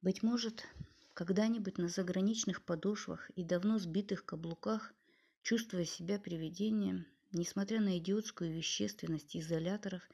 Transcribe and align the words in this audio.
Быть 0.00 0.22
может, 0.22 0.64
когда-нибудь 1.14 1.78
на 1.78 1.88
заграничных 1.88 2.62
подошвах 2.62 3.30
и 3.30 3.42
давно 3.42 3.78
сбитых 3.78 4.24
каблуках, 4.24 4.94
чувствуя 5.42 5.84
себя 5.84 6.20
привидением, 6.20 7.06
несмотря 7.32 7.80
на 7.80 7.98
идиотскую 7.98 8.52
вещественность 8.52 9.36
изоляторов, 9.36 10.08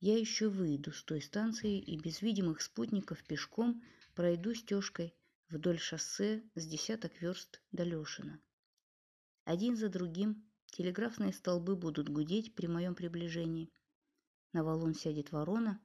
я 0.00 0.18
еще 0.18 0.48
выйду 0.48 0.92
с 0.92 1.02
той 1.02 1.20
станции 1.20 1.78
и 1.78 1.98
без 1.98 2.22
видимых 2.22 2.62
спутников 2.62 3.22
пешком 3.24 3.82
пройду 4.14 4.54
стежкой 4.54 5.14
вдоль 5.50 5.78
шоссе 5.78 6.42
с 6.54 6.66
десяток 6.66 7.20
верст 7.20 7.60
до 7.72 7.84
Лешина. 7.84 8.40
Один 9.44 9.76
за 9.76 9.90
другим 9.90 10.44
телеграфные 10.72 11.32
столбы 11.32 11.76
будут 11.76 12.08
гудеть 12.08 12.54
при 12.54 12.66
моем 12.66 12.94
приближении. 12.94 13.70
На 14.52 14.64
валун 14.64 14.94
сядет 14.94 15.30
ворона, 15.30 15.78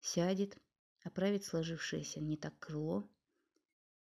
сядет, 0.00 0.58
оправит 1.04 1.44
сложившееся 1.44 2.20
не 2.20 2.36
так 2.36 2.58
крыло. 2.58 3.08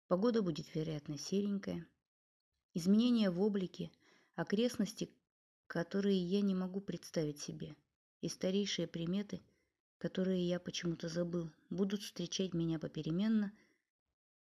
Погода 0.06 0.42
будет, 0.42 0.72
вероятно, 0.74 1.18
серенькая. 1.18 1.86
Изменения 2.74 3.30
в 3.30 3.40
облике, 3.40 3.90
окрестности, 4.36 5.10
которые 5.66 6.18
я 6.18 6.42
не 6.42 6.54
могу 6.54 6.80
представить 6.80 7.40
себе, 7.40 7.74
и 8.20 8.28
старейшие 8.28 8.86
приметы, 8.86 9.42
которые 9.98 10.46
я 10.46 10.60
почему-то 10.60 11.08
забыл, 11.08 11.50
будут 11.70 12.02
встречать 12.02 12.54
меня 12.54 12.78
попеременно, 12.78 13.52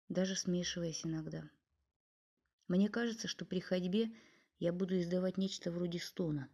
даже 0.09 0.35
смешиваясь 0.35 1.05
иногда. 1.05 1.49
Мне 2.67 2.89
кажется, 2.89 3.27
что 3.27 3.45
при 3.45 3.59
ходьбе 3.59 4.11
я 4.59 4.71
буду 4.71 4.99
издавать 4.99 5.37
нечто 5.37 5.71
вроде 5.71 5.99
стона 5.99 6.49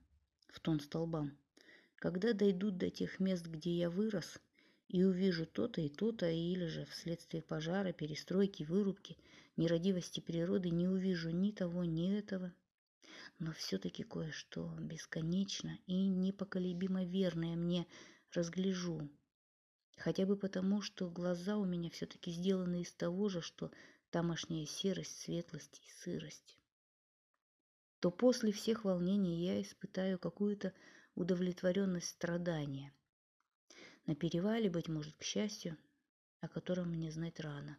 в 0.47 0.59
тон 0.59 0.79
столбам. 0.79 1.37
Когда 1.95 2.33
дойдут 2.33 2.77
до 2.77 2.89
тех 2.89 3.19
мест, 3.19 3.45
где 3.47 3.75
я 3.75 3.89
вырос, 3.89 4.39
и 4.87 5.03
увижу 5.03 5.45
то-то 5.45 5.81
и 5.81 5.89
то-то, 5.89 6.29
или 6.29 6.67
же 6.67 6.85
вследствие 6.85 7.41
пожара, 7.41 7.91
перестройки, 7.93 8.63
вырубки, 8.63 9.17
нерадивости 9.55 10.19
природы 10.19 10.69
не 10.69 10.87
увижу 10.87 11.29
ни 11.29 11.51
того, 11.51 11.83
ни 11.83 12.15
этого. 12.15 12.53
Но 13.39 13.51
все-таки 13.53 14.03
кое-что 14.03 14.75
бесконечно 14.79 15.79
и 15.87 16.07
непоколебимо 16.07 17.05
верное 17.05 17.55
мне 17.55 17.87
разгляжу. 18.31 19.09
Хотя 19.97 20.25
бы 20.25 20.35
потому, 20.37 20.81
что 20.81 21.09
глаза 21.09 21.57
у 21.57 21.65
меня 21.65 21.89
все-таки 21.89 22.31
сделаны 22.31 22.81
из 22.81 22.91
того 22.93 23.29
же, 23.29 23.41
что 23.41 23.71
тамошняя 24.09 24.65
серость, 24.65 25.21
светлость 25.21 25.81
и 25.83 25.89
сырость. 26.03 26.57
То 27.99 28.11
после 28.11 28.51
всех 28.51 28.83
волнений 28.83 29.45
я 29.45 29.61
испытаю 29.61 30.19
какую-то 30.19 30.73
удовлетворенность 31.15 32.09
страдания– 32.09 32.93
на 34.05 34.15
перевале, 34.15 34.69
быть 34.69 34.87
может, 34.89 35.15
к 35.15 35.23
счастью, 35.23 35.77
о 36.41 36.47
котором 36.47 36.89
мне 36.89 37.11
знать 37.11 37.39
рано. 37.39 37.77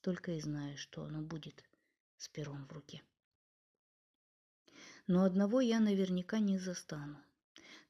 Только 0.00 0.32
и 0.32 0.40
знаю, 0.40 0.78
что 0.78 1.04
оно 1.04 1.20
будет 1.20 1.62
с 2.16 2.28
пером 2.28 2.66
в 2.66 2.72
руке. 2.72 3.02
Но 5.06 5.24
одного 5.24 5.60
я 5.60 5.80
наверняка 5.80 6.38
не 6.38 6.58
застану. 6.58 7.18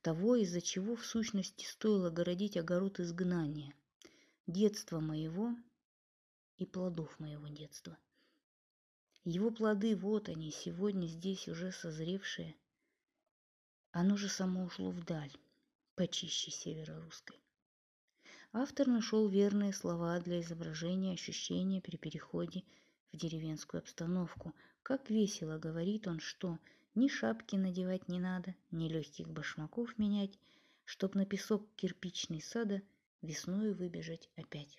Того, 0.02 0.36
из-за 0.36 0.60
чего 0.60 0.96
в 0.96 1.04
сущности 1.04 1.64
стоило 1.64 2.10
городить 2.10 2.56
огород 2.56 2.98
изгнания. 2.98 3.74
Детства 4.46 4.98
моего 4.98 5.54
и 6.56 6.66
плодов 6.66 7.20
моего 7.20 7.48
детства. 7.48 7.96
Его 9.24 9.50
плоды, 9.50 9.94
вот 9.94 10.28
они, 10.28 10.50
сегодня 10.50 11.06
здесь 11.06 11.46
уже 11.46 11.70
созревшие. 11.72 12.56
Оно 13.92 14.16
же 14.16 14.28
само 14.28 14.64
ушло 14.64 14.90
вдаль, 14.90 15.32
почище 15.94 16.50
северо-русской. 16.50 17.38
Автор 18.52 18.88
нашел 18.88 19.28
верные 19.28 19.72
слова 19.72 20.18
для 20.18 20.40
изображения 20.40 21.12
ощущения 21.12 21.80
при 21.80 21.96
переходе 21.96 22.64
в 23.12 23.16
деревенскую 23.16 23.80
обстановку. 23.80 24.52
Как 24.82 25.08
весело 25.08 25.56
говорит 25.56 26.08
он, 26.08 26.18
что 26.18 26.58
ни 26.96 27.06
шапки 27.06 27.54
надевать 27.54 28.08
не 28.08 28.18
надо, 28.18 28.56
ни 28.72 28.88
легких 28.88 29.30
башмаков 29.30 29.96
менять, 29.98 30.36
чтоб 30.84 31.14
на 31.14 31.26
песок 31.26 31.64
кирпичный 31.76 32.42
сада 32.42 32.82
весною 33.22 33.72
выбежать 33.76 34.28
опять. 34.34 34.76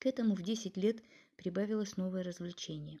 К 0.00 0.06
этому 0.06 0.34
в 0.34 0.42
десять 0.42 0.76
лет 0.76 1.00
прибавилось 1.36 1.96
новое 1.96 2.24
развлечение. 2.24 2.98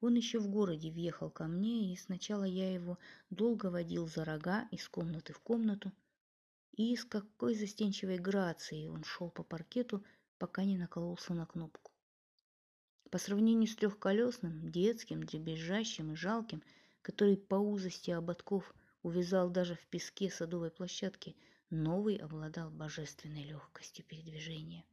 Он 0.00 0.14
еще 0.14 0.38
в 0.38 0.48
городе 0.48 0.92
въехал 0.92 1.28
ко 1.28 1.48
мне, 1.48 1.92
и 1.92 1.96
сначала 1.96 2.44
я 2.44 2.72
его 2.72 3.00
долго 3.30 3.66
водил 3.66 4.06
за 4.06 4.24
рога 4.24 4.68
из 4.70 4.88
комнаты 4.88 5.32
в 5.32 5.40
комнату, 5.40 5.90
и 6.72 6.96
с 6.96 7.04
какой 7.04 7.54
застенчивой 7.54 8.18
грацией 8.18 8.88
он 8.88 9.04
шел 9.04 9.30
по 9.30 9.42
паркету, 9.42 10.04
пока 10.38 10.64
не 10.64 10.78
накололся 10.78 11.34
на 11.34 11.46
кнопку. 11.46 11.92
По 13.10 13.18
сравнению 13.18 13.68
с 13.68 13.74
трехколесным, 13.74 14.70
детским, 14.70 15.24
дребезжащим 15.24 16.12
и 16.12 16.16
жалким, 16.16 16.62
который 17.02 17.36
по 17.36 17.56
узости 17.56 18.10
ободков 18.10 18.72
увязал 19.02 19.50
даже 19.50 19.74
в 19.74 19.86
песке 19.88 20.30
садовой 20.30 20.70
площадки, 20.70 21.36
новый 21.70 22.16
обладал 22.16 22.70
божественной 22.70 23.44
легкостью 23.44 24.04
передвижения. 24.04 24.84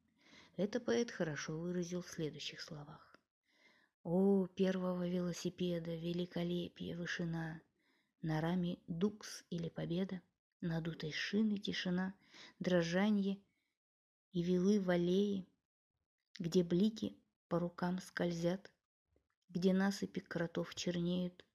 Это 0.55 0.79
поэт 0.79 1.11
хорошо 1.11 1.57
выразил 1.57 2.01
в 2.01 2.09
следующих 2.09 2.61
словах. 2.61 3.19
«О, 4.03 4.47
первого 4.47 5.07
велосипеда, 5.07 5.95
великолепие, 5.95 6.97
вышина! 6.97 7.61
На 8.23 8.41
раме 8.41 8.79
дукс 8.87 9.43
или 9.51 9.69
победа, 9.69 10.21
надутой 10.61 11.11
шины 11.11 11.59
тишина, 11.59 12.15
дрожанье 12.59 13.39
и 14.31 14.41
вилы 14.41 14.79
в 14.79 14.89
аллее, 14.89 15.45
где 16.39 16.63
блики 16.63 17.15
по 17.47 17.59
рукам 17.59 17.99
скользят, 17.99 18.71
где 19.49 19.73
насыпи 19.73 20.19
кротов 20.19 20.73
чернеют 20.75 21.45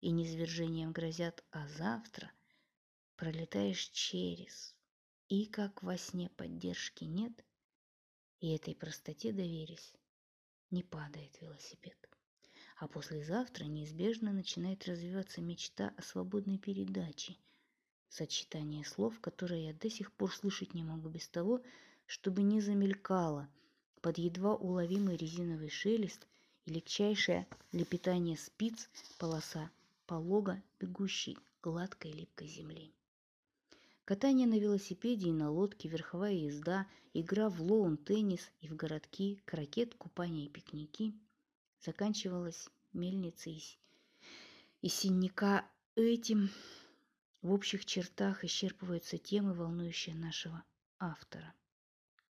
и 0.00 0.10
низвержением 0.10 0.92
грозят, 0.92 1.44
а 1.50 1.66
завтра 1.68 2.30
пролетаешь 3.16 3.88
через, 3.88 4.74
и 5.28 5.46
как 5.46 5.82
во 5.82 5.96
сне 5.98 6.30
поддержки 6.30 7.04
нет, 7.04 7.44
и 8.40 8.54
этой 8.54 8.74
простоте 8.74 9.32
доверясь, 9.32 9.92
не 10.70 10.82
падает 10.82 11.40
велосипед. 11.40 11.96
А 12.76 12.86
послезавтра 12.86 13.64
неизбежно 13.64 14.32
начинает 14.32 14.86
развиваться 14.86 15.40
мечта 15.40 15.92
о 15.96 16.02
свободной 16.02 16.58
передаче– 16.58 17.36
сочетание 18.08 18.84
слов, 18.84 19.20
которые 19.20 19.66
я 19.66 19.74
до 19.74 19.90
сих 19.90 20.12
пор 20.12 20.34
слышать 20.34 20.74
не 20.74 20.82
могу 20.82 21.08
без 21.08 21.28
того, 21.28 21.60
чтобы 22.06 22.42
не 22.42 22.60
замелькало 22.60 23.48
под 24.00 24.18
едва 24.18 24.54
уловимый 24.54 25.16
резиновый 25.16 25.70
шелест 25.70 26.26
и 26.64 26.72
легчайшее 26.72 27.46
лепетание 27.72 28.36
спиц 28.36 28.88
полоса 29.18 29.70
полога 30.06 30.62
бегущей 30.80 31.36
гладкой 31.62 32.12
липкой 32.12 32.48
земли. 32.48 32.92
Катание 34.04 34.46
на 34.46 34.58
велосипеде 34.58 35.28
и 35.28 35.32
на 35.32 35.50
лодке, 35.50 35.88
верховая 35.88 36.32
езда, 36.32 36.86
игра 37.12 37.50
в 37.50 37.60
лоун-теннис 37.60 38.40
и 38.60 38.68
в 38.68 38.74
городки, 38.74 39.42
крокет, 39.44 39.94
купание 39.96 40.46
и 40.46 40.48
пикники 40.48 41.12
заканчивалась 41.84 42.68
мельницей 42.92 43.78
из 44.80 44.94
синяка 44.94 45.66
этим 45.94 46.50
в 47.42 47.52
общих 47.52 47.84
чертах 47.84 48.44
исчерпываются 48.44 49.16
темы, 49.16 49.54
волнующие 49.54 50.14
нашего 50.14 50.64
автора. 50.98 51.54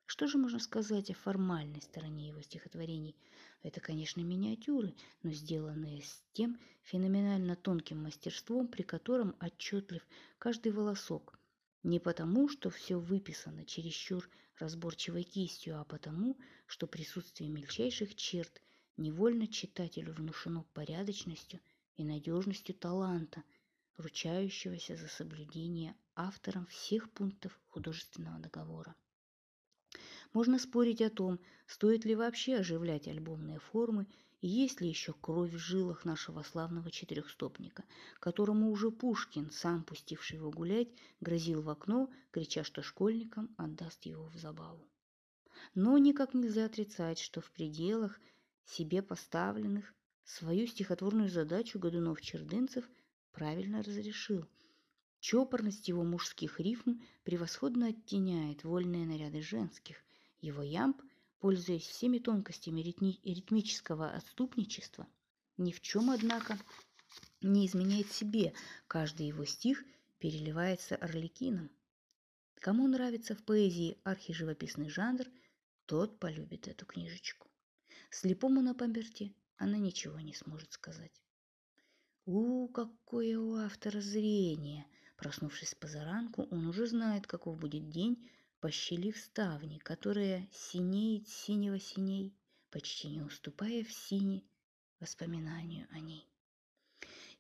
Что 0.05 0.27
же 0.27 0.37
можно 0.37 0.59
сказать 0.59 1.11
о 1.11 1.15
формальной 1.15 1.81
стороне 1.81 2.29
его 2.29 2.41
стихотворений? 2.41 3.17
Это, 3.63 3.81
конечно, 3.81 4.21
миниатюры, 4.21 4.95
но 5.23 5.31
сделанные 5.31 6.03
с 6.03 6.23
тем 6.33 6.59
феноменально 6.83 7.55
тонким 7.55 8.03
мастерством, 8.03 8.67
при 8.67 8.83
котором 8.83 9.37
отчетлив 9.39 10.07
каждый 10.39 10.73
волосок. 10.73 11.39
Не 11.83 12.01
потому, 12.01 12.49
что 12.49 12.71
все 12.71 12.99
выписано 12.99 13.65
чересчур 13.65 14.29
разборчивой 14.59 15.23
кистью, 15.23 15.81
а 15.81 15.85
потому, 15.85 16.37
что 16.67 16.89
присутствие 16.89 17.49
мельчайших 17.49 18.17
черт 18.17 18.61
невольно 18.97 19.47
читателю 19.47 20.13
внушено 20.15 20.65
порядочностью 20.73 21.61
и 21.97 22.03
надежностью 22.03 22.75
таланта– 22.75 23.45
ручающегося 23.97 24.97
за 24.97 25.09
соблюдение 25.09 25.95
автором 26.15 26.67
всех 26.67 27.11
пунктов 27.11 27.59
художественного 27.69 28.39
договора. 28.39 28.95
Можно 30.33 30.59
спорить 30.59 31.01
о 31.03 31.11
том, 31.11 31.41
стоит 31.67 32.05
ли 32.05 32.15
вообще 32.15 32.57
оживлять 32.57 33.09
альбомные 33.09 33.59
формы 33.59 34.07
и 34.41 34.49
есть 34.49 34.81
ли 34.81 34.89
еще 34.89 35.15
кровь 35.15 35.53
в 35.53 35.59
жилах 35.59 36.05
нашего 36.05 36.43
славного 36.43 36.91
четырехстопника, 36.91 37.85
которому 38.21 38.71
уже 38.71 38.91
Пушкин, 38.91 39.51
сам 39.51 39.83
пустивший 39.83 40.37
его 40.37 40.51
гулять, 40.51 40.89
грозил 41.21 41.63
в 41.63 41.71
окно, 41.71 42.11
крича, 42.31 42.65
что 42.65 42.83
школьникам 42.83 43.55
отдаст 43.57 44.05
его 44.05 44.27
в 44.27 44.37
забаву. 44.37 44.87
Но 45.75 45.97
никак 45.99 46.35
нельзя 46.35 46.67
отрицать, 46.67 47.19
что 47.19 47.41
в 47.41 47.51
пределах 47.51 48.21
себе 48.65 49.03
поставленных 49.03 49.95
свою 50.25 50.67
стихотворную 50.67 51.31
задачу 51.31 51.79
Годунов-Чердынцев 51.79 52.85
правильно 53.37 53.83
разрешил. 53.83 54.47
Чопорность 55.21 55.89
его 55.89 56.03
мужских 56.03 56.59
рифм 56.59 57.03
превосходно 57.23 57.89
оттеняет 57.89 58.65
вольные 58.65 59.07
наряды 59.07 59.43
женских. 59.43 59.97
Его 60.41 60.63
ямб 60.63 61.03
пользуясь 61.39 61.87
всеми 61.87 62.19
тонкостями 62.19 62.81
ритми- 62.81 63.21
ритмического 63.23 64.11
отступничества, 64.11 65.07
ни 65.59 65.71
в 65.71 65.83
чем, 65.83 66.11
однако, 66.11 66.59
не 67.43 67.67
изменяет 67.67 68.11
себе. 68.11 68.55
Каждый 68.89 69.27
его 69.27 69.45
стих 69.45 69.85
переливается 70.19 70.97
орликином. 70.97 71.71
Кому 72.55 72.89
нравится 72.89 73.35
в 73.35 73.45
поэзии 73.45 73.99
архиживописный 74.03 74.89
жанр, 74.89 75.27
тот 75.85 76.19
полюбит 76.19 76.69
эту 76.69 76.87
книжечку. 76.87 77.49
Слепому 78.11 78.63
на 78.63 78.75
памперте 78.75 79.35
она 79.57 79.77
ничего 79.77 80.19
не 80.21 80.35
сможет 80.35 80.73
сказать. 80.73 81.13
У, 82.29 82.67
какое 82.67 83.39
у 83.39 83.55
автора 83.55 84.01
зрение! 84.01 84.85
Проснувшись 85.17 85.77
по 85.77 85.87
заранку, 85.87 86.43
он 86.51 86.67
уже 86.67 86.89
знает, 86.89 87.25
каков 87.29 87.57
будет 87.57 87.89
день, 87.89 88.29
пощелив 88.59 89.17
ставни, 89.17 89.79
которая 89.79 90.49
синеет 90.53 91.29
синего 91.29 91.79
синей, 91.79 92.37
почти 92.73 93.07
не 93.11 93.23
уступая 93.23 93.85
в 93.85 93.93
сине 93.93 94.43
воспоминанию 94.99 95.87
о 95.93 96.01
ней. 96.01 96.29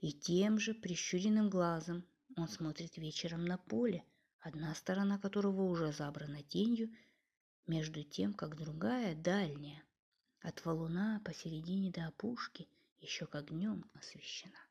И 0.00 0.12
тем 0.12 0.60
же 0.60 0.72
прищуренным 0.72 1.50
глазом 1.50 2.06
он 2.36 2.46
смотрит 2.46 2.96
вечером 2.96 3.44
на 3.44 3.58
поле, 3.58 4.04
одна 4.38 4.72
сторона 4.76 5.18
которого 5.18 5.62
уже 5.62 5.90
забрана 5.90 6.44
тенью, 6.44 6.94
между 7.66 8.04
тем, 8.04 8.34
как 8.34 8.56
другая, 8.56 9.16
дальняя, 9.16 9.82
от 10.42 10.64
валуна 10.64 11.20
посередине 11.24 11.90
до 11.90 12.06
опушки, 12.06 12.68
еще 13.00 13.26
как 13.26 13.50
днем 13.50 13.84
освещена. 13.94 14.65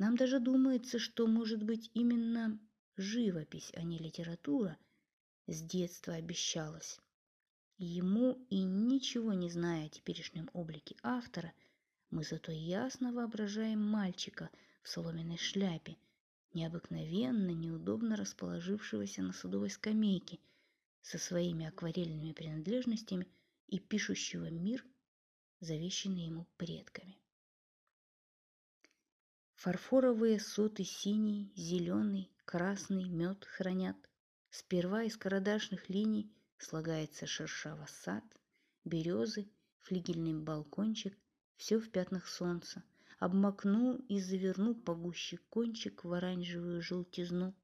Нам 0.00 0.16
даже 0.16 0.40
думается, 0.40 0.98
что, 0.98 1.26
может 1.26 1.62
быть, 1.62 1.90
именно 1.92 2.58
живопись, 2.96 3.70
а 3.74 3.82
не 3.82 3.98
литература, 3.98 4.78
с 5.46 5.60
детства 5.60 6.14
обещалась. 6.14 6.98
Ему 7.76 8.42
и 8.48 8.62
ничего 8.62 9.34
не 9.34 9.50
зная 9.50 9.84
о 9.84 9.88
теперешнем 9.90 10.48
облике 10.54 10.96
автора, 11.02 11.52
мы 12.08 12.24
зато 12.24 12.50
ясно 12.50 13.12
воображаем 13.12 13.82
мальчика 13.84 14.48
в 14.82 14.88
соломенной 14.88 15.36
шляпе, 15.36 15.98
необыкновенно 16.54 17.50
неудобно 17.50 18.16
расположившегося 18.16 19.20
на 19.20 19.34
садовой 19.34 19.68
скамейке 19.68 20.38
со 21.02 21.18
своими 21.18 21.66
акварельными 21.66 22.32
принадлежностями 22.32 23.28
и 23.66 23.78
пишущего 23.78 24.48
мир, 24.48 24.82
завещанный 25.60 26.24
ему 26.24 26.46
предками. 26.56 27.19
Фарфоровые 29.62 30.40
соты 30.40 30.84
синий, 30.84 31.52
зеленый, 31.54 32.32
красный 32.46 33.04
мед 33.10 33.44
хранят. 33.44 33.98
Сперва 34.48 35.02
из 35.02 35.18
карадашных 35.18 35.90
линий 35.90 36.32
слагается 36.56 37.26
шершаво 37.26 37.84
сад, 37.84 38.24
березы, 38.86 39.50
флигельный 39.80 40.32
балкончик, 40.32 41.14
все 41.58 41.78
в 41.78 41.90
пятнах 41.90 42.26
солнца. 42.26 42.82
Обмакну 43.18 43.96
и 44.08 44.18
заверну 44.18 44.74
погуще 44.74 45.36
кончик 45.50 46.04
в 46.04 46.12
оранжевую 46.14 46.80
желтизну. 46.80 47.54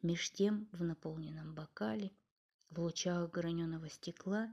Меж 0.00 0.30
тем 0.30 0.66
в 0.72 0.82
наполненном 0.82 1.54
бокале, 1.54 2.10
в 2.70 2.80
лучах 2.80 3.30
граненого 3.30 3.90
стекла, 3.90 4.48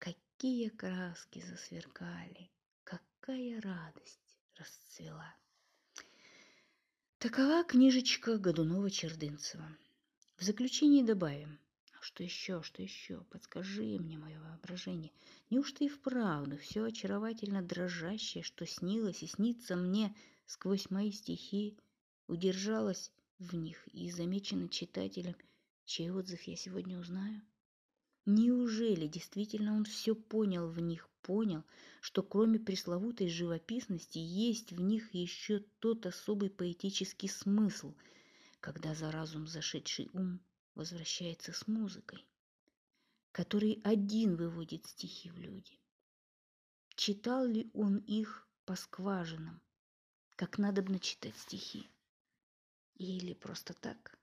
какие 0.00 0.68
краски 0.70 1.44
засверкали, 1.48 2.50
какая 2.82 3.60
радость 3.60 4.36
расцвела. 4.56 5.32
Такова 7.24 7.64
книжечка 7.64 8.36
Годунова-Чердынцева. 8.36 9.66
В 10.36 10.42
заключении 10.42 11.02
добавим. 11.02 11.58
«А 11.98 12.02
что 12.02 12.22
еще, 12.22 12.62
что 12.62 12.82
еще? 12.82 13.22
Подскажи 13.30 13.98
мне 13.98 14.18
мое 14.18 14.38
воображение. 14.40 15.10
Неужто 15.48 15.84
и 15.84 15.88
вправду 15.88 16.58
все 16.58 16.84
очаровательно 16.84 17.62
дрожащее, 17.62 18.44
что 18.44 18.66
снилось 18.66 19.22
и 19.22 19.26
снится 19.26 19.74
мне 19.74 20.14
сквозь 20.44 20.90
мои 20.90 21.10
стихи, 21.12 21.78
удержалось 22.26 23.10
в 23.38 23.54
них 23.54 23.88
и 23.88 24.10
замечено 24.10 24.68
читателем, 24.68 25.34
чей 25.86 26.10
отзыв 26.10 26.42
я 26.42 26.56
сегодня 26.56 26.98
узнаю? 26.98 27.40
Неужели 28.26 29.06
действительно 29.06 29.74
он 29.74 29.86
все 29.86 30.14
понял 30.14 30.68
в 30.68 30.78
них, 30.78 31.08
понял, 31.24 31.64
что 32.00 32.22
кроме 32.22 32.60
пресловутой 32.60 33.28
живописности 33.28 34.18
есть 34.18 34.72
в 34.72 34.80
них 34.80 35.12
еще 35.14 35.60
тот 35.80 36.06
особый 36.06 36.50
поэтический 36.50 37.28
смысл, 37.28 37.94
когда 38.60 38.94
за 38.94 39.10
разум 39.10 39.46
зашедший 39.46 40.10
ум 40.12 40.40
возвращается 40.74 41.52
с 41.52 41.66
музыкой, 41.66 42.24
который 43.32 43.80
один 43.84 44.36
выводит 44.36 44.86
стихи 44.86 45.30
в 45.30 45.38
люди. 45.38 45.80
Читал 46.94 47.46
ли 47.46 47.70
он 47.72 47.98
их 47.98 48.46
по 48.66 48.76
скважинам, 48.76 49.60
как 50.36 50.58
надо 50.58 50.82
бы 50.82 50.92
начитать 50.92 51.36
стихи? 51.38 51.88
Или 52.96 53.34
просто 53.34 53.74
так? 53.74 54.18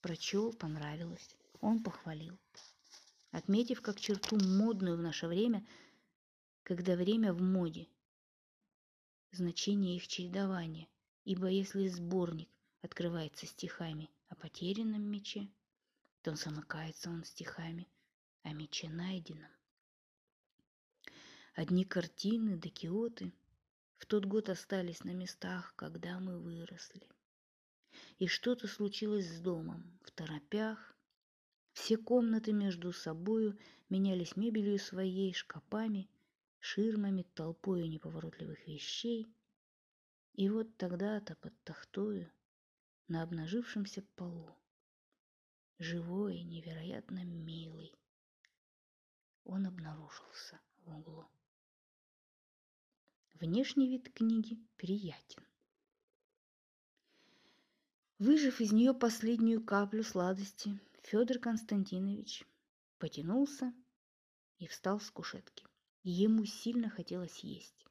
Прочел, 0.00 0.52
понравилось, 0.52 1.36
он 1.60 1.82
похвалил 1.82 2.38
отметив 3.34 3.82
как 3.82 4.00
черту 4.00 4.38
модную 4.38 4.96
в 4.96 5.02
наше 5.02 5.26
время, 5.26 5.66
когда 6.64 6.96
время 6.96 7.34
в 7.34 7.42
моде. 7.42 7.86
Значение 9.32 9.96
их 9.96 10.08
чередования, 10.08 10.88
ибо 11.24 11.46
если 11.48 11.88
сборник 11.88 12.48
открывается 12.80 13.46
стихами 13.46 14.10
о 14.28 14.34
потерянном 14.34 15.02
мече, 15.02 15.48
то 16.22 16.34
замыкается 16.34 17.10
он 17.10 17.22
стихами 17.24 17.86
о 18.42 18.52
мече 18.54 18.88
найденном. 18.88 19.50
Одни 21.54 21.84
картины 21.84 22.56
да 22.56 22.70
киоты 22.70 23.32
в 23.98 24.06
тот 24.06 24.24
год 24.24 24.48
остались 24.48 25.04
на 25.04 25.10
местах, 25.10 25.74
когда 25.76 26.18
мы 26.18 26.38
выросли. 26.38 27.06
И 28.18 28.26
что-то 28.26 28.68
случилось 28.68 29.28
с 29.28 29.40
домом 29.40 29.98
в 30.02 30.10
торопях, 30.12 30.96
все 31.74 31.98
комнаты 31.98 32.52
между 32.52 32.92
собою 32.92 33.58
менялись 33.90 34.36
мебелью 34.36 34.78
своей, 34.78 35.34
шкапами, 35.34 36.08
ширмами, 36.64 37.24
толпою 37.34 37.88
неповоротливых 37.90 38.66
вещей. 38.66 39.26
И 40.32 40.48
вот 40.48 40.76
тогда-то 40.78 41.36
под 41.36 41.52
тахтою, 41.62 42.32
на 43.06 43.22
обнажившемся 43.22 44.02
полу, 44.16 44.56
живой, 45.78 46.42
невероятно 46.42 47.22
милый, 47.24 47.94
он 49.44 49.66
обнаружился 49.66 50.58
в 50.84 50.96
углу. 50.98 51.26
Внешний 53.34 53.88
вид 53.90 54.10
книги 54.14 54.58
приятен. 54.76 55.44
Выжив 58.18 58.62
из 58.62 58.72
нее 58.72 58.94
последнюю 58.94 59.62
каплю 59.62 60.02
сладости, 60.02 60.80
Федор 61.02 61.38
Константинович 61.38 62.46
потянулся 62.98 63.74
и 64.58 64.66
встал 64.66 64.98
с 64.98 65.10
кушетки. 65.10 65.66
Ему 66.06 66.44
сильно 66.44 66.90
хотелось 66.90 67.38
есть. 67.38 67.86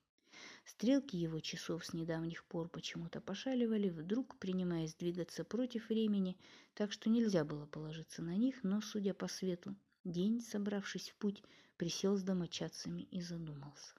Стрелки 0.65 1.17
его 1.17 1.39
часов 1.39 1.83
с 1.83 1.93
недавних 1.93 2.45
пор 2.45 2.69
почему-то 2.69 3.19
пошаливали, 3.19 3.89
вдруг 3.89 4.37
принимаясь 4.37 4.93
двигаться 4.93 5.43
против 5.43 5.89
времени, 5.89 6.37
так 6.75 6.91
что 6.91 7.09
нельзя 7.09 7.43
было 7.43 7.65
положиться 7.65 8.21
на 8.21 8.35
них, 8.35 8.63
но, 8.63 8.81
судя 8.81 9.15
по 9.15 9.27
свету, 9.27 9.75
день, 10.03 10.41
собравшись 10.41 11.09
в 11.09 11.15
путь, 11.15 11.43
присел 11.75 12.15
с 12.15 12.21
домочадцами 12.21 13.01
и 13.01 13.19
задумался. 13.19 13.95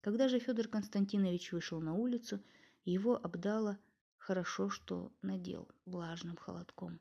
Когда 0.00 0.28
же 0.28 0.38
Федор 0.38 0.66
Константинович 0.68 1.52
вышел 1.52 1.82
на 1.82 1.92
улицу, 1.92 2.42
его 2.86 3.16
обдало 3.16 3.78
хорошо, 4.16 4.70
что 4.70 5.12
надел 5.20 5.68
влажным 5.84 6.36
холодком. 6.36 6.98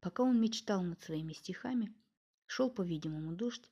Пока 0.00 0.22
он 0.22 0.40
мечтал 0.40 0.82
над 0.82 1.02
своими 1.02 1.34
стихами, 1.34 1.94
шел, 2.46 2.70
по-видимому, 2.70 3.34
дождь, 3.34 3.70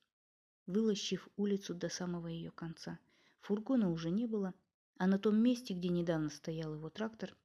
вылощив 0.66 1.28
улицу 1.36 1.74
до 1.74 1.88
самого 1.88 2.28
ее 2.28 2.50
конца. 2.50 2.98
Фургона 3.40 3.90
уже 3.90 4.10
не 4.10 4.26
было, 4.26 4.54
а 4.96 5.06
на 5.06 5.18
том 5.18 5.36
месте, 5.36 5.74
где 5.74 5.88
недавно 5.88 6.30
стоял 6.30 6.74
его 6.74 6.90
трактор, 6.90 7.36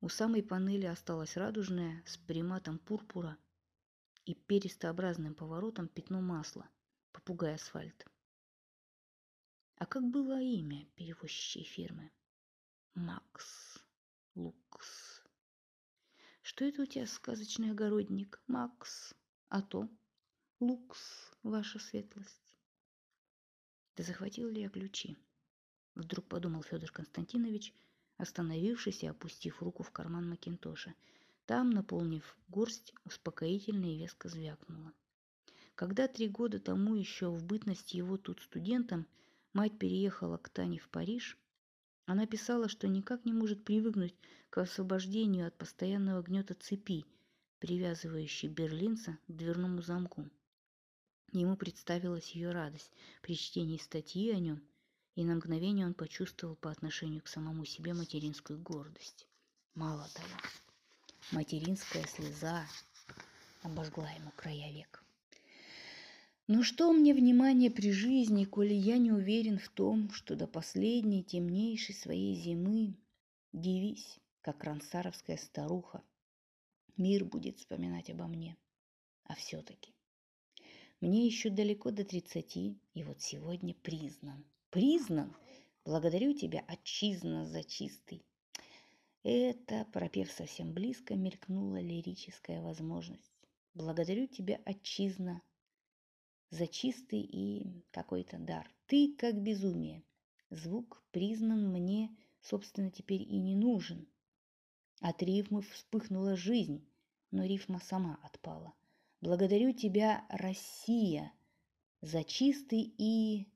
у 0.00 0.10
самой 0.10 0.42
панели 0.42 0.84
осталась 0.84 1.36
радужная 1.36 2.02
с 2.04 2.18
приматом 2.18 2.78
пурпура 2.78 3.38
и 4.26 4.34
перистообразным 4.34 5.34
поворотом 5.34 5.88
пятно 5.88 6.20
масла, 6.20 6.68
попугай 7.12 7.54
асфальт. 7.54 8.06
А 9.76 9.86
как 9.86 10.04
было 10.04 10.40
имя 10.42 10.84
перевозчей 10.94 11.64
фирмы? 11.64 12.10
Макс 12.94 13.78
Лукс. 14.34 15.22
Что 16.42 16.66
это 16.66 16.82
у 16.82 16.86
тебя 16.86 17.06
сказочный 17.06 17.70
огородник, 17.70 18.42
Макс? 18.46 19.14
А 19.48 19.62
то 19.62 19.88
Лукс, 20.60 21.32
ваша 21.42 21.78
светлость. 21.78 22.54
Да 23.96 24.02
захватил 24.02 24.48
ли 24.48 24.62
я 24.62 24.70
ключи? 24.70 25.18
Вдруг 25.94 26.26
подумал 26.26 26.62
Федор 26.62 26.90
Константинович, 26.90 27.74
остановившись 28.16 29.02
и 29.02 29.08
опустив 29.08 29.60
руку 29.60 29.82
в 29.82 29.90
карман 29.90 30.26
Макинтоша. 30.30 30.94
Там, 31.44 31.68
наполнив 31.70 32.36
горсть, 32.48 32.94
успокоительно 33.04 33.84
и 33.84 33.98
веско 33.98 34.28
звякнуло. 34.30 34.94
Когда 35.74 36.08
три 36.08 36.28
года 36.28 36.60
тому 36.60 36.94
еще 36.94 37.28
в 37.28 37.44
бытности 37.44 37.96
его 37.96 38.16
тут 38.16 38.40
студентом 38.40 39.06
мать 39.52 39.76
переехала 39.78 40.38
к 40.38 40.48
Тане 40.48 40.78
в 40.78 40.88
Париж, 40.88 41.36
она 42.06 42.26
писала, 42.26 42.68
что 42.68 42.88
никак 42.88 43.26
не 43.26 43.34
может 43.34 43.64
привыкнуть 43.64 44.14
к 44.48 44.58
освобождению 44.58 45.48
от 45.48 45.58
постоянного 45.58 46.22
гнета 46.22 46.54
цепи, 46.54 47.04
привязывающей 47.58 48.48
берлинца 48.48 49.18
к 49.26 49.32
дверному 49.32 49.82
замку. 49.82 50.30
Ему 51.34 51.56
представилась 51.56 52.30
ее 52.30 52.52
радость 52.52 52.92
при 53.20 53.36
чтении 53.36 53.76
статьи 53.78 54.30
о 54.30 54.38
нем, 54.38 54.62
и 55.16 55.24
на 55.24 55.34
мгновение 55.34 55.84
он 55.84 55.92
почувствовал 55.92 56.54
по 56.54 56.70
отношению 56.70 57.22
к 57.22 57.26
самому 57.28 57.64
себе 57.64 57.92
материнскую 57.92 58.60
гордость. 58.60 59.26
Мало 59.74 60.06
того, 60.14 60.28
материнская 61.32 62.06
слеза 62.06 62.64
обожгла 63.62 64.08
ему 64.12 64.30
края 64.36 64.72
век. 64.72 65.02
Но 66.46 66.62
что 66.62 66.92
мне 66.92 67.12
внимание 67.12 67.70
при 67.72 67.90
жизни, 67.90 68.44
коли 68.44 68.74
я 68.74 68.96
не 68.98 69.10
уверен 69.10 69.58
в 69.58 69.68
том, 69.70 70.12
что 70.12 70.36
до 70.36 70.46
последней 70.46 71.24
темнейшей 71.24 71.96
своей 71.96 72.36
зимы 72.36 72.94
дивись, 73.52 74.20
как 74.40 74.62
рансаровская 74.62 75.38
старуха, 75.38 76.00
мир 76.96 77.24
будет 77.24 77.58
вспоминать 77.58 78.08
обо 78.08 78.28
мне. 78.28 78.56
А 79.24 79.34
все-таки 79.34 79.93
мне 81.04 81.26
еще 81.26 81.50
далеко 81.50 81.90
до 81.90 82.02
тридцати, 82.02 82.78
и 82.94 83.02
вот 83.04 83.20
сегодня 83.20 83.74
признан. 83.74 84.42
Признан? 84.70 85.36
Благодарю 85.84 86.32
тебя, 86.32 86.64
отчизна 86.66 87.44
за 87.44 87.62
чистый. 87.62 88.24
Это, 89.22 89.84
пропев 89.92 90.32
совсем 90.32 90.72
близко, 90.72 91.14
мелькнула 91.14 91.78
лирическая 91.78 92.62
возможность. 92.62 93.34
Благодарю 93.74 94.26
тебя, 94.26 94.58
отчизна, 94.64 95.42
за 96.48 96.66
чистый 96.66 97.20
и 97.20 97.84
какой-то 97.90 98.38
дар. 98.38 98.66
Ты 98.86 99.14
как 99.18 99.38
безумие. 99.38 100.02
Звук 100.48 101.02
признан 101.10 101.70
мне, 101.70 102.16
собственно, 102.40 102.90
теперь 102.90 103.20
и 103.20 103.36
не 103.36 103.56
нужен. 103.56 104.08
От 105.00 105.22
рифмы 105.22 105.60
вспыхнула 105.60 106.34
жизнь, 106.34 106.82
но 107.30 107.44
рифма 107.44 107.78
сама 107.80 108.18
отпала. 108.22 108.72
Благодарю 109.24 109.72
тебя, 109.72 110.26
Россия, 110.28 111.32
за 112.02 112.24
чистый 112.24 112.94
и... 112.98 113.48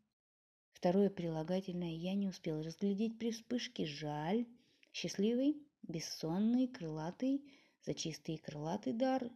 Второе 0.73 1.11
прилагательное 1.11 1.95
я 1.95 2.15
не 2.15 2.27
успел 2.27 2.63
разглядеть 2.63 3.19
при 3.19 3.33
вспышке. 3.33 3.85
Жаль. 3.85 4.47
Счастливый, 4.95 5.63
бессонный, 5.83 6.69
крылатый, 6.69 7.45
за 7.85 7.93
чистый 7.93 8.37
и 8.37 8.39
крылатый 8.39 8.95
дар. 8.95 9.31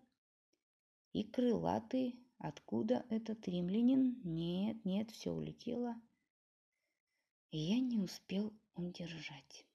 И 1.12 1.22
крылатый 1.22 2.18
Откуда 2.38 3.04
этот 3.10 3.46
римлянин? 3.46 4.18
Нет, 4.24 4.82
нет, 4.86 5.10
все 5.10 5.32
улетело. 5.32 5.94
Я 7.50 7.78
не 7.78 7.98
успел 7.98 8.54
удержать. 8.74 9.66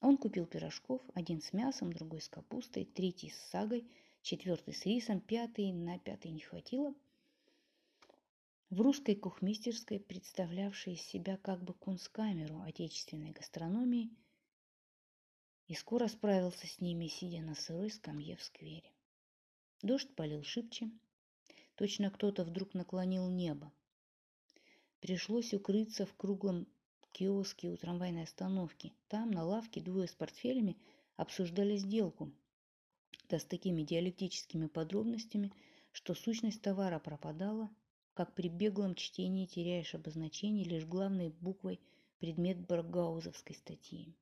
Он 0.00 0.18
купил 0.18 0.44
пирожков, 0.44 1.00
один 1.14 1.40
с 1.40 1.54
мясом, 1.54 1.94
другой 1.94 2.20
с 2.20 2.28
капустой, 2.28 2.84
третий 2.84 3.30
с 3.30 3.38
сагой, 3.48 3.90
четвертый 4.22 4.74
с 4.74 4.86
рисом, 4.86 5.20
пятый 5.20 5.72
на 5.72 5.98
пятый 5.98 6.30
не 6.30 6.40
хватило. 6.40 6.94
В 8.70 8.80
русской 8.80 9.16
кухмистерской, 9.16 9.98
представлявшей 9.98 10.94
из 10.94 11.02
себя 11.02 11.36
как 11.36 11.62
бы 11.62 11.74
кунсткамеру 11.74 12.60
отечественной 12.60 13.32
гастрономии, 13.32 14.10
и 15.66 15.74
скоро 15.74 16.08
справился 16.08 16.66
с 16.66 16.80
ними, 16.80 17.06
сидя 17.06 17.40
на 17.40 17.54
сырой 17.54 17.90
скамье 17.90 18.36
в 18.36 18.42
сквере. 18.42 18.90
Дождь 19.82 20.14
полил 20.14 20.42
шибче. 20.42 20.90
Точно 21.76 22.10
кто-то 22.10 22.44
вдруг 22.44 22.74
наклонил 22.74 23.28
небо. 23.28 23.72
Пришлось 25.00 25.54
укрыться 25.54 26.06
в 26.06 26.14
круглом 26.14 26.66
киоске 27.12 27.70
у 27.70 27.76
трамвайной 27.76 28.24
остановки. 28.24 28.92
Там, 29.08 29.30
на 29.30 29.44
лавке, 29.44 29.80
двое 29.80 30.08
с 30.08 30.14
портфелями 30.14 30.76
обсуждали 31.16 31.76
сделку. 31.76 32.32
Да 33.30 33.38
с 33.38 33.44
такими 33.44 33.82
диалектическими 33.82 34.66
подробностями, 34.66 35.52
что 35.92 36.14
сущность 36.14 36.62
товара 36.62 36.98
пропадала, 36.98 37.70
как 38.14 38.34
при 38.34 38.48
беглом 38.48 38.96
чтении 38.96 39.46
теряешь 39.46 39.94
обозначение 39.94 40.64
лишь 40.64 40.84
главной 40.84 41.28
буквой 41.28 41.78
предмет 42.18 42.58
Баргаузовской 42.58 43.54
статьи. 43.54 44.16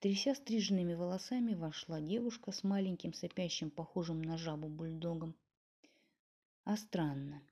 Тряся 0.00 0.34
стриженными 0.34 0.92
волосами, 0.92 1.54
вошла 1.54 1.98
девушка 1.98 2.52
с 2.52 2.62
маленьким 2.62 3.14
сопящим, 3.14 3.70
похожим 3.70 4.20
на 4.20 4.36
жабу 4.36 4.68
бульдогом. 4.68 5.34
А 6.64 6.76
странно, 6.76 7.42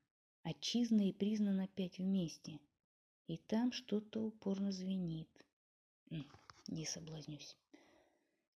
отчизна 0.43 1.09
и 1.09 1.13
признана 1.13 1.65
опять 1.65 1.97
вместе. 1.97 2.61
И 3.27 3.39
там 3.39 3.73
что-то 3.73 4.21
упорно 4.21 4.71
звенит. 4.71 5.31
Не 6.69 6.85
соблазнюсь. 6.85 7.57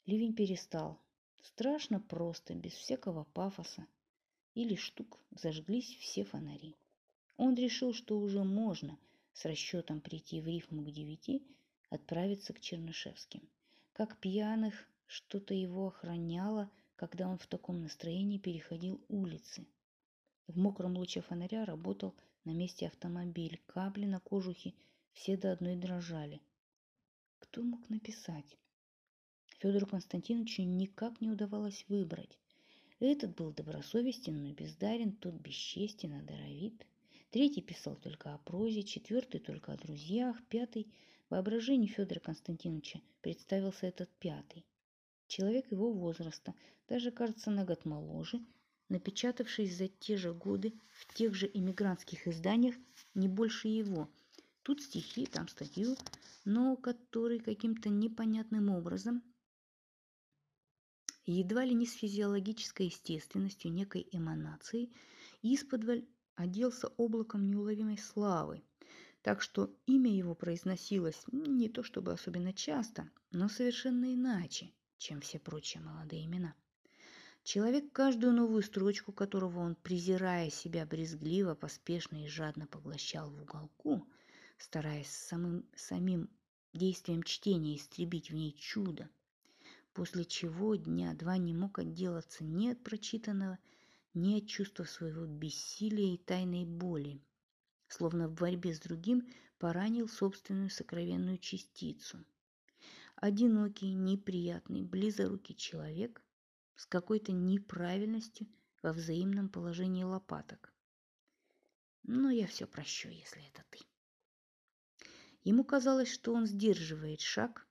Ливень 0.07 0.35
перестал. 0.35 1.04
Страшно 1.45 2.01
просто, 2.01 2.55
без 2.55 2.73
всякого 2.73 3.25
пафоса. 3.25 3.87
Или 4.55 4.77
штук 4.77 5.21
зажглись 5.31 5.95
все 6.01 6.25
фонари. 6.25 6.75
Он 7.37 7.55
решил, 7.55 7.93
что 7.93 8.19
уже 8.19 8.45
можно 8.45 8.99
с 9.35 9.45
расчетом 9.45 10.01
прийти 10.01 10.41
в 10.41 10.47
рифму 10.47 10.83
к 10.83 10.91
девяти, 10.91 11.47
отправиться 11.91 12.55
к 12.55 12.61
Чернышевским. 12.61 13.47
Как 13.93 14.19
пьяных 14.21 14.89
что-то 15.07 15.53
его 15.53 15.89
охраняло, 15.89 16.71
когда 16.97 17.29
он 17.29 17.37
в 17.37 17.47
таком 17.47 17.83
настроении 17.83 18.39
переходил 18.39 19.05
улицы. 19.09 19.67
В 20.47 20.57
мокром 20.57 20.97
луче 20.97 21.21
фонаря 21.21 21.67
работал 21.67 22.15
на 22.45 22.53
месте 22.53 22.87
автомобиль. 22.87 23.61
Капли 23.67 24.07
на 24.07 24.19
кожухе 24.19 24.73
все 25.13 25.37
до 25.37 25.53
одной 25.53 25.77
дрожали. 25.77 26.41
Кто 27.39 27.63
мог 27.63 27.91
написать? 27.91 28.57
Федору 29.65 29.87
Константиновичу 29.87 30.61
никак 30.63 31.23
не 31.23 31.31
удавалось 31.31 31.87
выбрать. 31.89 32.39
Этот 33.01 33.35
был 33.35 33.51
добросовестен, 33.51 34.43
но 34.43 34.53
бездарен, 34.53 35.13
тот 35.13 35.37
бесчестен, 35.37 36.13
а. 36.13 36.85
Третий 37.31 37.63
писал 37.63 37.97
только 37.97 38.35
о 38.35 38.39
прозе, 38.39 38.83
четвертый 38.83 39.41
только 39.41 39.73
о 39.73 39.79
друзьях, 39.79 40.37
пятый 40.51 40.87
воображении 41.31 41.87
Федора 41.87 42.21
Константиновича 42.21 43.01
представился 43.23 43.87
этот 43.87 44.11
пятый. 44.19 44.67
Человек 45.29 45.73
его 45.73 45.91
возраста, 45.95 46.55
даже, 46.87 47.11
кажется, 47.11 47.51
на 47.51 47.65
год 47.65 47.87
моложе, 47.87 48.45
напечатавшись 48.91 49.79
за 49.79 49.89
те 49.89 50.19
же 50.19 50.35
годы 50.35 50.75
в 50.93 51.15
тех 51.15 51.35
же 51.35 51.51
иммигрантских 51.51 52.29
изданиях 52.29 52.75
не 53.15 53.29
больше 53.29 53.69
его. 53.69 54.11
Тут 54.63 54.83
стихи, 54.83 55.25
там 55.25 55.49
статью, 55.49 55.97
но 56.45 56.77
который 56.77 57.39
каким-то 57.39 57.89
непонятным 57.89 58.69
образом, 58.69 59.23
едва 61.27 61.65
ли 61.65 61.75
не 61.75 61.87
с 61.87 61.93
физиологической 61.93 62.87
естественностью 62.87 63.73
некой 63.73 64.07
эманацией, 64.13 64.93
исподволь 65.43 66.05
оделся 66.35 66.89
облаком 66.97 67.49
неуловимой 67.49 67.99
славы– 67.99 68.63
так 69.25 69.41
что 69.41 69.75
имя 69.87 70.15
его 70.15 70.35
произносилось 70.35 71.25
не 71.33 71.71
то 71.71 71.83
чтобы 71.83 72.13
особенно 72.13 72.53
часто, 72.53 73.11
но 73.31 73.49
совершенно 73.49 74.13
иначе, 74.13 74.71
чем 74.99 75.23
все 75.23 75.39
прочие 75.39 75.83
молодые 75.83 76.27
имена. 76.27 76.55
Человек, 77.43 77.91
каждую 77.91 78.35
новую 78.35 78.63
строчку 78.63 79.13
которого 79.13 79.61
он, 79.61 79.77
презирая 79.77 80.51
себя 80.51 80.85
брезгливо, 80.85 81.55
поспешно 81.55 82.23
и 82.23 82.29
жадно 82.29 82.67
поглощал 82.67 83.31
в 83.31 83.41
уголку, 83.41 84.07
стараясь 84.59 85.09
самым, 85.09 85.65
самим 85.75 86.29
действием 86.75 87.23
чтения 87.23 87.77
истребить 87.77 88.31
в 88.31 88.35
ней 88.35 88.53
чудо, 88.53 89.09
после 89.95 90.25
чего 90.25 90.75
дня-два 90.75 91.39
не 91.39 91.55
мог 91.55 91.79
отделаться 91.79 92.45
ни 92.45 92.69
от 92.69 92.83
прочитанного, 92.83 93.59
ни 94.13 94.39
от 94.39 94.49
чувства 94.49 94.85
своего 94.85 95.25
бессилия 95.25 96.15
и 96.15 96.19
тайной 96.19 96.65
боли, 96.65 97.23
словно 97.87 98.29
в 98.29 98.35
борьбе 98.35 98.75
с 98.75 98.81
другим 98.81 99.27
поранил 99.59 100.09
собственную 100.09 100.71
сокровенную 100.71 101.39
частицу. 101.39 102.25
Одинокий, 103.15 103.95
неприятный, 103.95 104.83
близорукий 104.83 105.55
человек 105.55 106.21
с 106.75 106.87
какой-то 106.87 107.31
неправильностью 107.31 108.49
во 108.83 108.93
взаимном 108.93 109.49
положении 109.49 110.03
лопаток. 110.03 110.75
Но 112.03 112.31
я 112.31 112.49
все 112.49 112.67
прощу, 112.67 113.09
если 113.09 113.47
это 113.49 113.65
ты. 113.71 113.79
Ему 115.45 115.65
казалось, 115.65 116.13
что 116.13 116.35
он 116.35 116.47
сдерживает 116.47 117.21
шаг 117.21 117.67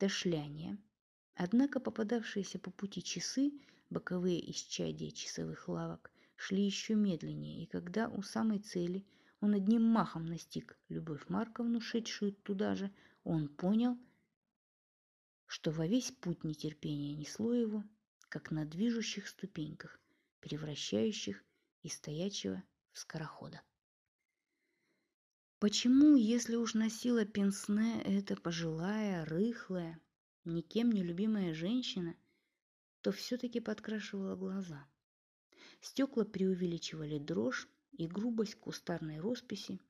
до 0.00 0.08
шляния, 0.08 0.78
однако 1.34 1.80
попадавшиеся 1.80 2.58
по 2.58 2.70
пути 2.70 3.02
часы, 3.02 3.52
боковые 3.90 4.50
исчадия 4.50 5.10
часовых 5.10 5.68
лавок, 5.68 6.10
шли 6.36 6.64
еще 6.64 6.94
медленнее, 6.94 7.62
и 7.62 7.66
когда 7.66 8.08
у 8.08 8.22
самой 8.22 8.58
цели– 8.58 9.06
он 9.44 9.52
одним 9.52 9.82
махом 9.82 10.24
настиг 10.24 10.78
Любовь 10.88 11.28
Марковну, 11.28 11.78
шедшую 11.78 12.32
туда 12.32 12.74
же, 12.74 12.90
он 13.24 13.46
понял, 13.46 13.98
что 15.44 15.70
во 15.70 15.86
весь 15.86 16.12
путь 16.12 16.44
нетерпения 16.44 17.14
несло 17.14 17.52
его, 17.52 17.84
как 18.30 18.50
на 18.50 18.64
движущих 18.64 19.28
ступеньках, 19.28 20.00
превращающих 20.40 21.44
и 21.82 21.90
стоячего 21.90 22.62
в 22.92 22.98
скорохода. 22.98 23.60
Почему, 25.58 26.16
если 26.16 26.56
уж 26.56 26.72
носила 26.72 27.26
пенсне 27.26 28.02
эта 28.02 28.36
пожилая, 28.36 29.26
рыхлая, 29.26 30.00
никем 30.44 30.92
не 30.92 31.02
любимая 31.02 31.54
женщина, 31.54 32.16
то 33.02 33.12
все-таки 33.12 33.60
подкрашивала 33.60 34.36
глаза? 34.36 34.86
Стекла 35.80 36.24
преувеличивали 36.24 37.18
дрожь 37.18 37.68
и 37.92 38.06
грубость 38.06 38.54
кустарной 38.54 39.20
росписи, 39.20 39.80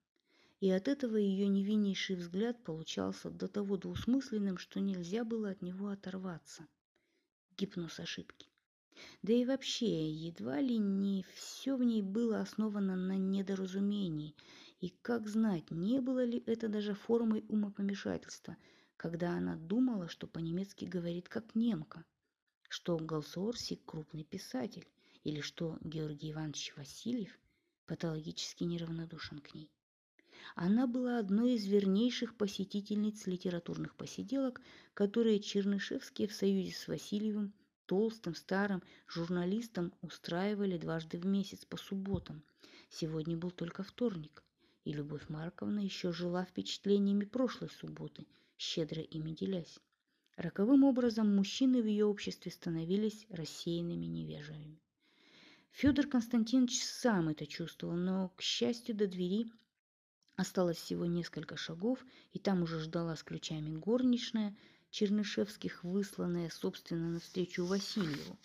и 0.60 0.70
от 0.70 0.88
этого 0.88 1.16
ее 1.16 1.46
невиннейший 1.46 2.16
взгляд 2.16 2.62
получался 2.64 3.30
до 3.30 3.48
того 3.48 3.76
двусмысленным, 3.76 4.58
что 4.58 4.80
нельзя 4.80 5.24
было 5.24 5.50
от 5.50 5.62
него 5.62 5.88
оторваться. 5.88 6.66
Гипноз 7.56 8.00
ошибки. 8.00 8.48
Да 9.22 9.32
и 9.32 9.44
вообще, 9.44 10.10
едва 10.10 10.60
ли 10.60 10.78
не 10.78 11.24
все 11.34 11.76
в 11.76 11.82
ней 11.82 12.02
было 12.02 12.40
основано 12.40 12.96
на 12.96 13.16
недоразумении, 13.16 14.34
и 14.80 14.90
как 15.02 15.28
знать, 15.28 15.70
не 15.70 16.00
было 16.00 16.24
ли 16.24 16.42
это 16.46 16.68
даже 16.68 16.94
формой 16.94 17.44
умопомешательства, 17.48 18.56
когда 18.96 19.32
она 19.32 19.56
думала, 19.56 20.08
что 20.08 20.26
по-немецки 20.26 20.84
говорит 20.84 21.28
как 21.28 21.54
немка, 21.54 22.04
что 22.68 22.96
Галсуорсик 22.96 23.84
крупный 23.84 24.24
писатель, 24.24 24.86
или 25.24 25.40
что 25.40 25.78
Георгий 25.82 26.32
Иванович 26.32 26.74
Васильев 26.76 27.38
патологически 27.86 28.64
неравнодушен 28.64 29.38
к 29.38 29.54
ней. 29.54 29.70
Она 30.54 30.86
была 30.86 31.18
одной 31.18 31.54
из 31.54 31.66
вернейших 31.66 32.36
посетительниц 32.36 33.26
литературных 33.26 33.94
посиделок, 33.94 34.60
которые 34.92 35.40
Чернышевские 35.40 36.28
в 36.28 36.34
союзе 36.34 36.72
с 36.72 36.86
Васильевым, 36.86 37.54
толстым 37.86 38.34
старым 38.34 38.82
журналистом, 39.06 39.92
устраивали 40.02 40.76
дважды 40.76 41.18
в 41.18 41.26
месяц 41.26 41.64
по 41.64 41.76
субботам. 41.76 42.42
Сегодня 42.90 43.36
был 43.36 43.50
только 43.50 43.82
вторник, 43.82 44.42
и 44.84 44.92
Любовь 44.92 45.28
Марковна 45.28 45.80
еще 45.80 46.12
жила 46.12 46.44
впечатлениями 46.44 47.24
прошлой 47.24 47.70
субботы, 47.70 48.26
щедро 48.58 49.02
ими 49.02 49.32
делясь. 49.32 49.78
Роковым 50.36 50.84
образом 50.84 51.34
мужчины 51.34 51.82
в 51.82 51.86
ее 51.86 52.06
обществе 52.06 52.50
становились 52.50 53.26
рассеянными 53.30 54.06
невежливыми. 54.06 54.80
Федор 55.70 56.06
Константинович 56.06 56.82
сам 56.82 57.28
это 57.28 57.46
чувствовал, 57.46 57.94
но, 57.94 58.30
к 58.36 58.42
счастью, 58.42 58.94
до 58.94 59.06
двери 59.06 59.46
осталось 60.36 60.78
всего 60.78 61.06
несколько 61.06 61.56
шагов, 61.56 62.04
и 62.32 62.38
там 62.38 62.62
уже 62.62 62.80
ждала 62.80 63.16
с 63.16 63.22
ключами 63.22 63.76
горничная, 63.76 64.56
Чернышевских 64.90 65.82
высланная, 65.82 66.50
собственно, 66.50 67.10
навстречу 67.10 67.64
Васильеву, 67.64 68.38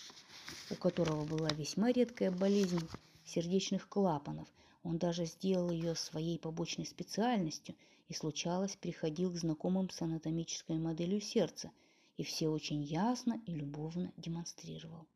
у 0.72 0.76
которого 0.76 1.24
была 1.24 1.50
весьма 1.50 1.92
редкая 1.92 2.32
болезнь 2.32 2.80
сердечных 3.24 3.88
клапанов. 3.88 4.48
Он 4.82 4.98
даже 4.98 5.26
сделал 5.26 5.70
ее 5.70 5.94
своей 5.94 6.40
побочной 6.40 6.88
специальностью 6.88 7.76
и, 8.10 8.14
случалось, 8.14 8.76
приходил 8.76 9.32
к 9.32 9.38
знакомым 9.38 9.90
с 9.90 10.02
анатомической 10.02 10.78
моделью 10.78 11.22
сердца 11.22 11.72
и 12.18 12.24
все 12.24 12.50
очень 12.50 12.84
ясно 12.84 13.40
и 13.46 13.54
любовно 13.54 14.12
демонстрировал. 14.18 15.08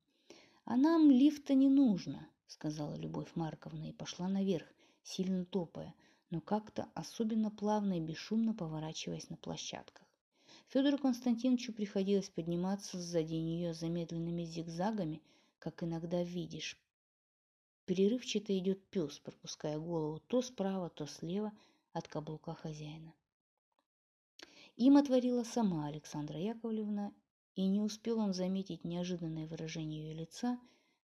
«А 0.63 0.77
нам 0.77 1.11
лифта 1.11 1.55
не 1.55 1.67
нужно»,— 1.67 2.29
сказала 2.47 2.95
Любовь 2.95 3.31
Марковна 3.35 3.89
и 3.89 3.93
пошла 3.93 4.29
наверх, 4.29 4.67
сильно 5.03 5.43
топая, 5.43 5.93
но 6.29 6.39
как-то 6.39 6.87
особенно 6.93 7.51
плавно 7.51 7.97
и 7.97 7.99
бесшумно 7.99 8.53
поворачиваясь 8.53 9.29
на 9.29 9.37
площадках. 9.37 10.07
Федору 10.67 10.97
Константиновичу 10.97 11.73
приходилось 11.73 12.29
подниматься 12.29 12.99
сзади 12.99 13.35
нее 13.35 13.73
замедленными 13.73 14.43
зигзагами, 14.43 15.21
как 15.59 15.83
иногда 15.83 16.23
видишь. 16.23 16.77
Перерывчато 17.85 18.57
идет 18.57 18.81
пес, 18.87 19.19
пропуская 19.19 19.77
голову 19.77 20.21
то 20.27 20.41
справа, 20.41 20.89
то 20.89 21.05
слева 21.05 21.51
от 21.93 22.07
каблука 22.07 22.55
хозяина. 22.55 23.13
Им 24.75 24.97
отворила 24.97 25.43
сама 25.43 25.85
Александра 25.87 26.39
Яковлевна 26.39 27.13
и 27.55 27.67
не 27.67 27.79
успел 27.79 28.19
он 28.19 28.33
заметить 28.33 28.83
неожиданное 28.83 29.47
выражение 29.47 30.09
ее 30.09 30.13
лица, 30.15 30.59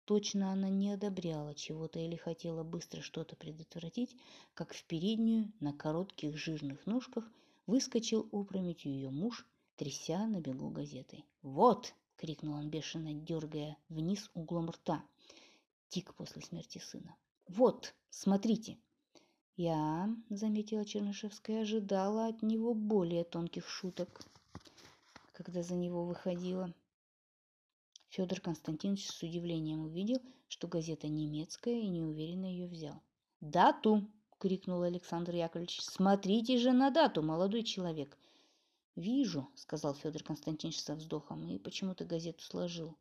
точно 0.05 0.53
она 0.53 0.69
не 0.69 0.91
одобряла 0.91 1.53
чего-то 1.53 1.99
или 1.99 2.15
хотела 2.15 2.63
быстро 2.63 3.01
что-то 3.01 3.35
предотвратить, 3.35 4.15
как 4.53 4.73
в 4.73 4.83
переднюю 4.85 5.51
на 5.59 5.73
коротких 5.73 6.37
жирных 6.37 6.85
ножках 6.85 7.29
выскочил 7.65 8.29
опрометью 8.31 8.93
ее 8.93 9.09
муж, 9.09 9.45
тряся 9.75 10.25
на 10.25 10.39
бегу 10.39 10.69
газетой. 10.69 11.25
«Вот!»— 11.41 11.93
крикнул 12.15 12.55
он 12.55 12.69
бешено, 12.69 13.13
дергая 13.13 13.77
вниз 13.89 14.31
углом 14.33 14.69
рта. 14.69 15.03
Тик 15.89 16.13
после 16.15 16.41
смерти 16.41 16.77
сына. 16.77 17.15
«Вот, 17.49 17.93
смотрите!» 18.09 18.77
Я, 19.57 20.09
заметила 20.29 20.85
Чернышевская, 20.85 21.63
ожидала 21.63 22.27
от 22.27 22.41
него 22.41 22.73
более 22.73 23.25
тонких 23.25 23.67
шуток 23.67 24.21
когда 25.37 25.61
за 25.61 25.75
него 25.75 26.03
выходила. 26.03 26.73
Федор 28.09 28.41
Константинович 28.41 29.07
с 29.07 29.21
удивлением 29.21 29.85
увидел, 29.85 30.19
что 30.47 30.67
газета 30.67 31.07
немецкая 31.07 31.79
и 31.79 31.87
неуверенно 31.87 32.45
ее 32.45 32.65
взял. 32.65 33.03
«Дату!»— 33.39 34.07
крикнул 34.39 34.81
Александр 34.81 35.35
Яковлевич. 35.35 35.81
«Смотрите 35.81 36.57
же 36.57 36.71
на 36.71 36.89
дату, 36.89 37.21
молодой 37.21 37.61
человек!» 37.61 38.17
«Вижу»,— 38.95 39.47
сказал 39.55 39.93
Федор 39.93 40.23
Константинович 40.23 40.81
со 40.81 40.95
вздохом 40.95 41.47
и 41.47 41.59
почему-то 41.59 42.03
газету 42.03 42.43
сложил. 42.43 42.97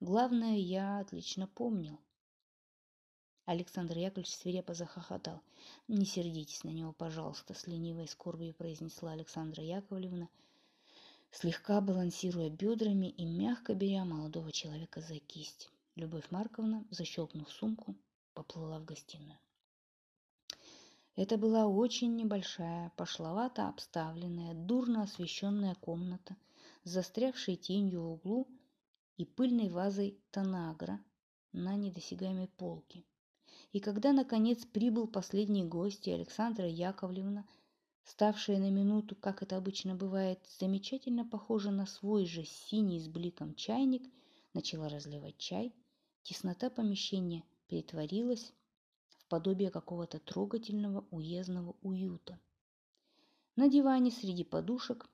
«Главное, 0.00 0.58
я 0.58 0.98
отлично 0.98 1.46
помнил». 1.46 1.98
Александр 3.52 3.98
Яковлевич 3.98 4.34
свирепо 4.34 4.74
захохотал. 4.74 5.40
«Не 5.88 6.04
сердитесь 6.04 6.64
на 6.64 6.70
него, 6.70 6.92
пожалуйста»,— 6.92 7.54
с 7.60 7.66
ленивой 7.66 8.08
скорбью 8.08 8.54
произнесла 8.54 9.12
Александра 9.12 9.62
Яковлевна— 9.62 10.28
слегка 11.32 11.80
балансируя 11.80 12.50
бедрами 12.50 13.06
и 13.06 13.24
мягко 13.24 13.74
беря 13.74 14.04
молодого 14.04 14.52
человека 14.52 15.00
за 15.00 15.18
кисть. 15.18 15.70
Любовь 15.96 16.30
Марковна, 16.30 16.84
защелкнув 16.90 17.50
сумку, 17.50 17.94
поплыла 18.34 18.78
в 18.78 18.84
гостиную. 18.84 19.38
Это 21.16 21.36
была 21.36 21.66
очень 21.66 22.16
небольшая, 22.16 22.90
пошловато 22.96 23.68
обставленная, 23.68 24.54
дурно 24.54 25.02
освещенная 25.02 25.74
комната 25.74 26.36
застрявшей 26.84 27.56
тенью 27.56 28.02
в 28.02 28.12
углу 28.12 28.48
и 29.16 29.24
пыльной 29.24 29.68
вазой 29.68 30.18
танагра 30.30 31.00
на 31.52 31.76
недосягаемой 31.76 32.48
полке. 32.48 33.04
И 33.72 33.80
когда, 33.80 34.12
наконец, 34.12 34.64
прибыл 34.64 35.06
последний 35.06 35.64
гость, 35.64 36.06
и 36.06 36.12
Александра 36.12 36.68
Яковлевна– 36.68 37.46
ставшая 38.04 38.58
на 38.58 38.70
минуту, 38.70 39.14
как 39.16 39.42
это 39.42 39.56
обычно 39.56 39.94
бывает, 39.94 40.40
замечательно 40.58 41.24
похожа 41.24 41.70
на 41.70 41.86
свой 41.86 42.26
же 42.26 42.44
синий 42.44 43.00
с 43.00 43.08
бликом 43.08 43.54
чайник, 43.54 44.02
начала 44.54 44.88
разливать 44.88 45.38
чай. 45.38 45.74
Теснота 46.22 46.70
помещения 46.70 47.44
перетворилась 47.68 48.52
в 49.08 49.26
подобие 49.26 49.70
какого-то 49.70 50.18
трогательного 50.18 51.06
уездного 51.10 51.76
уюта. 51.80 52.38
На 53.56 53.68
диване 53.68 54.10
среди 54.10 54.44
подушек 54.44 55.08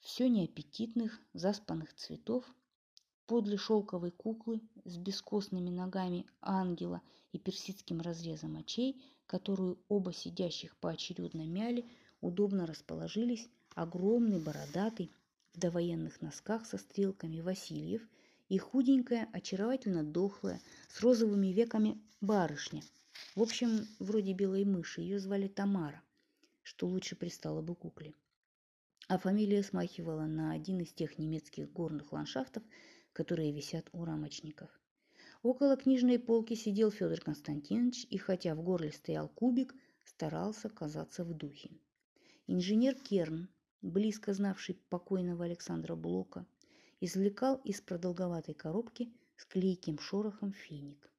все 0.00 0.28
неаппетитных, 0.28 1.20
заспанных 1.32 1.94
цветов, 1.94 2.44
подле 3.26 3.56
шелковой 3.56 4.10
куклы 4.10 4.60
с 4.84 4.96
бескостными 4.96 5.70
ногами 5.70 6.26
ангела 6.40 7.02
и 7.32 7.38
персидским 7.38 8.00
разрезом 8.00 8.56
очей– 8.56 9.02
которую 9.26 9.78
оба 9.88 10.12
сидящих 10.12 10.76
поочередно 10.76 11.46
мяли, 11.46 11.84
удобно 12.20 12.66
расположились 12.66 13.48
огромный 13.74 14.40
бородатый 14.40 15.12
в 15.52 15.58
довоенных 15.58 16.20
носках 16.20 16.66
со 16.66 16.78
стрелками 16.78 17.40
Васильев 17.40 18.02
и 18.48 18.58
худенькая, 18.58 19.28
очаровательно 19.32 20.04
дохлая, 20.04 20.60
с 20.88 21.00
розовыми 21.00 21.48
веками 21.48 22.00
барышня. 22.20 22.82
В 23.34 23.42
общем, 23.42 23.86
вроде 23.98 24.32
белой 24.32 24.64
мыши, 24.64 25.00
ее 25.00 25.18
звали 25.18 25.48
Тамара, 25.48 26.00
что 26.62 26.86
лучше 26.86 27.16
пристало 27.16 27.62
бы 27.62 27.74
кукле. 27.74 28.14
А 29.08 29.18
фамилия 29.18 29.62
смахивала 29.62 30.26
на 30.26 30.52
один 30.52 30.80
из 30.80 30.92
тех 30.92 31.18
немецких 31.18 31.72
горных 31.72 32.12
ландшафтов, 32.12 32.62
которые 33.16 33.50
висят 33.52 33.88
у 33.92 34.04
рамочников– 34.04 34.70
Около 35.42 35.76
книжной 35.76 36.18
полки 36.18 36.54
сидел 36.54 36.90
Федор 36.90 37.20
Константинович 37.20 38.06
и, 38.10 38.18
хотя 38.18 38.56
в 38.56 38.62
горле 38.62 38.90
стоял 38.90 39.28
кубик, 39.28 39.76
старался 40.02 40.68
казаться 40.68 41.24
в 41.24 41.34
духе. 41.34 41.70
Инженер 42.48 42.96
Керн, 42.96 43.48
близко 43.80 44.34
знавший 44.34 44.74
покойного 44.88 45.44
Александра 45.44 45.94
Блока, 45.94 46.46
извлекал 47.00 47.60
из 47.64 47.80
продолговатой 47.80 48.54
коробки 48.54 49.12
с 49.36 49.44
клейким 49.44 50.00
шорохом 50.00 50.52
финик. 50.52 51.12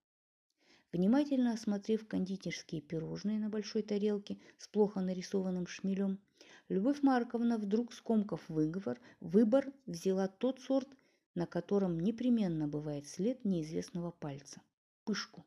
Внимательно 0.91 1.53
осмотрев 1.53 2.05
кондитерские 2.05 2.81
пирожные 2.81 3.39
на 3.39 3.49
большой 3.49 3.83
тарелке 3.83 4.37
с 4.57 4.67
плохо 4.67 4.99
нарисованным 4.99 5.67
шмелем, 5.67 6.19
Любовь 6.67 7.01
Марковна 7.01 7.57
вдруг, 7.57 7.93
скомкав 7.93 8.41
выговор, 8.49 8.99
выбор, 9.21 9.71
взяла 9.85 10.27
тот 10.27 10.59
сорт– 10.59 10.89
на 11.37 11.45
котором 11.45 11.99
непременно 11.99 12.67
бывает 12.67 13.07
след 13.07 13.45
неизвестного 13.45 14.09
пальца– 14.09 14.59
пышку. 15.05 15.45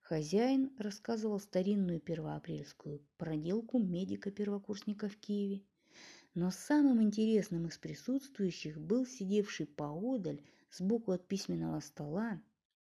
Хозяин 0.00 0.72
рассказывал 0.76 1.38
старинную 1.38 2.00
первоапрельскую 2.00 3.00
проделку 3.16 3.78
медика-первокурсника 3.78 5.08
в 5.08 5.16
Киеве. 5.16 5.62
Но 6.34 6.50
самым 6.50 7.00
интересным 7.00 7.68
из 7.68 7.78
присутствующих 7.78 8.80
был 8.80 9.06
сидевший 9.06 9.66
поодаль, 9.66 10.42
сбоку 10.72 11.12
от 11.12 11.28
письменного 11.28 11.78
стола 11.78 12.42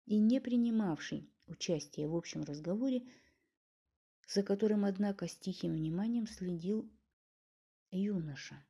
и 0.05 0.19
не 0.19 0.39
принимавший 0.39 1.27
участия 1.47 2.07
в 2.07 2.15
общем 2.15 2.43
разговоре, 2.43 3.01
за 4.27 4.43
которым, 4.43 4.85
однако, 4.85 5.27
с 5.27 5.35
тихим 5.35 5.73
вниманием 5.73 6.27
следил 6.27 6.87
юноша, 7.89 8.63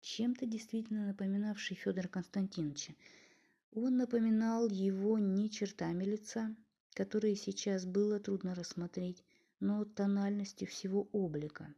чем-то 0.00 0.46
действительно 0.46 1.06
напоминавший 1.06 1.76
Федора 1.76 2.08
Константиновича. 2.08 2.94
Он 3.72 3.96
напоминал 3.96 4.68
его 4.68 5.18
не 5.18 5.50
чертами 5.50 6.04
лица, 6.04 6.54
которые 6.94 7.36
сейчас 7.36 7.84
было 7.84 8.18
трудно 8.18 8.54
рассмотреть, 8.54 9.22
но 9.60 9.84
тональностью 9.84 10.66
всего 10.66 11.08
облика. 11.12 11.74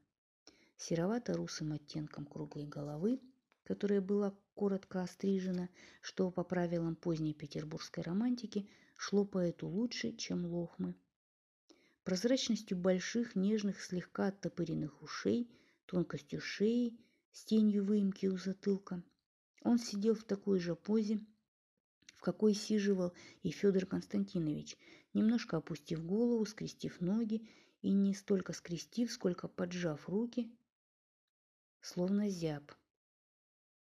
Серовато-русым 0.77 1.73
оттенком 1.73 2.25
круглой 2.25 2.67
головы, 2.67 3.21
которая 3.65 4.01
была 4.01 4.33
коротко 4.55 5.03
острижена, 5.03 5.69
что 6.01 6.31
по 6.31 6.45
правилам 6.45 6.97
поздней 6.97 7.35
петербургской 7.35 8.03
романтики 8.03 8.69
шло 8.97 9.25
поэту 9.25 9.69
лучше, 9.69 10.13
чем 10.13 10.47
лохмы. 10.47 10.95
Прозрачностью 12.05 12.77
больших, 12.79 13.37
нежных, 13.37 13.83
слегка 13.83 14.29
оттопыренных 14.29 15.03
ушей, 15.03 15.51
тонкостью 15.87 16.41
шеи, 16.41 16.97
с 17.33 17.45
тенью 17.45 17.85
выемки 17.85 18.27
у 18.27 18.37
затылка. 18.37 19.03
Он 19.62 19.79
сидел 19.79 20.14
в 20.14 20.25
такой 20.25 20.59
же 20.59 20.75
позе, 20.77 21.21
в 22.17 22.21
какой 22.21 22.55
сиживал 22.55 23.12
и 23.43 23.51
Федор 23.51 23.87
Константинович, 23.87 24.77
немножко 25.14 25.57
опустив 25.59 26.05
голову, 26.05 26.45
скрестив 26.47 27.01
ноги 27.01 27.49
и 27.81 27.93
не 27.93 28.14
столько 28.14 28.53
скрестив, 28.53 29.12
сколько 29.12 29.47
поджав 29.49 30.09
руки, 30.09 30.51
словно 31.81 32.29
зяб. 32.29 32.75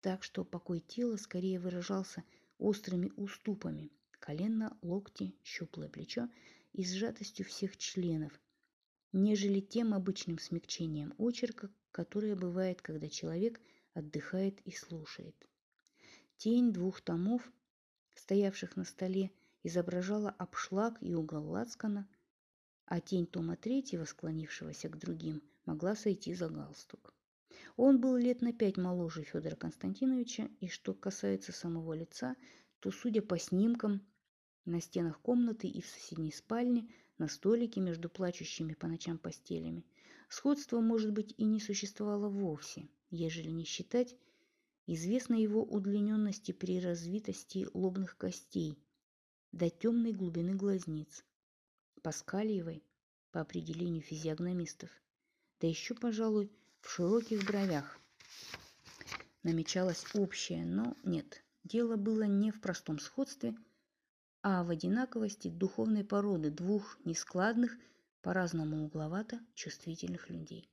Так 0.02 0.24
что 0.24 0.44
покой 0.44 0.80
тела 0.80 1.18
скорее 1.18 1.60
выражался 1.60 2.24
острыми 2.58 3.12
уступами, 3.16 3.92
колено, 4.20 4.78
локти, 4.82 5.36
щуплое 5.44 5.90
плечо 5.90 6.30
и 6.74 6.86
сжатостью 6.86 7.46
всех 7.46 7.78
членов, 7.78 8.40
нежели 9.12 9.60
тем 9.60 9.94
обычным 9.94 10.38
смягчением 10.40 11.14
очерка, 11.18 11.70
которое 11.92 12.36
бывает, 12.36 12.82
когда 12.82 13.10
человек 13.10 13.60
отдыхает 13.94 14.60
и 14.62 14.72
слушает. 14.72 15.36
Тень 16.38 16.72
двух 16.74 17.02
томов 17.02 17.52
стоявших 18.16 18.76
на 18.76 18.86
столе, 18.86 19.32
изображала 19.64 20.30
обшлаг 20.32 20.98
и 21.02 21.14
угол 21.14 21.50
лацкана, 21.50 22.08
а 22.86 23.00
тень 23.00 23.26
Тома 23.26 23.56
Третьего, 23.56 24.06
склонившегося 24.06 24.90
к 24.90 24.98
другим, 24.98 25.42
могла 25.66 25.96
сойти 25.96 26.34
за 26.34 26.50
галстук. 26.50 27.14
Он 27.78 28.00
был 28.02 28.18
лет 28.18 28.42
на 28.42 28.54
пять 28.54 28.78
моложе 28.78 29.24
Федора 29.24 29.56
Константиновича, 29.56 30.50
и 30.60 30.68
что 30.68 30.94
касается 30.94 31.52
самого 31.52 31.94
лица, 31.94 32.36
то, 32.80 32.92
судя 32.92 33.22
по 33.22 33.38
снимкам, 33.38 34.02
на 34.66 34.82
стенах 34.82 35.20
комнаты 35.22 35.68
и 35.68 35.82
в 35.82 35.88
соседней 35.88 36.32
спальне, 36.32 36.88
на 37.18 37.28
столике 37.28 37.80
между 37.80 38.10
плачущими 38.10 38.74
по 38.74 38.88
ночам 38.88 39.18
постелями, 39.18 39.86
сходство, 40.32 40.80
может 40.80 41.12
быть, 41.12 41.34
и 41.38 41.44
не 41.44 41.60
существовало 41.60 42.30
вовсе, 42.30 42.90
ежели 43.12 43.50
не 43.50 43.66
считать 43.66 44.16
Известна 44.88 45.36
его 45.36 45.64
удлиненности 45.64 46.52
при 46.52 46.82
развитости 46.82 47.68
лобных 47.74 48.18
костей 48.18 48.78
до 49.52 49.70
темной 49.70 50.12
глубины 50.12 50.56
глазниц, 50.56 51.24
паскальевой 52.02 52.84
по 53.32 53.42
определению 53.42 54.02
физиогномистов, 54.02 54.90
да 55.60 55.68
еще, 55.68 55.94
пожалуй, 55.94 56.52
в 56.82 56.90
широких 56.90 57.46
бровях. 57.46 58.00
Намечалось 59.44 60.04
общее, 60.16 60.66
но 60.66 60.98
нет, 61.04 61.44
дело 61.64 61.96
было 61.96 62.24
не 62.24 62.52
в 62.52 62.60
простом 62.60 63.00
сходстве, 63.00 63.56
а 64.42 64.64
в 64.64 64.72
одинаковости 64.72 65.48
духовной 65.48 66.04
породы 66.04 66.50
двух 66.50 66.98
нескладных, 67.06 67.78
по-разному 68.22 68.86
угловато 68.86 69.40
чувствительных 69.54 70.30
людей. 70.30 70.70